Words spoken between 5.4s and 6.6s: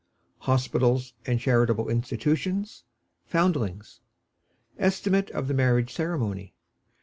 the Marriage Ceremony.